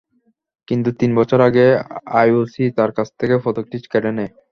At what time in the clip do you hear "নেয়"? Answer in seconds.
4.17-4.31